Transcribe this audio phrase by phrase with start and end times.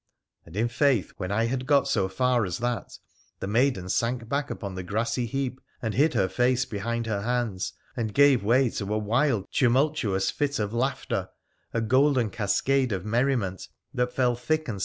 [0.47, 2.97] 'And, in faith, when I had got so far as that,
[3.39, 7.73] the maiden sank back upon a grassy heap and hid her face behind her hands,
[7.95, 11.29] and gave way to a wild, tumultuous fit of laughter,
[11.71, 14.79] a golden cascade of merriment that fell thick and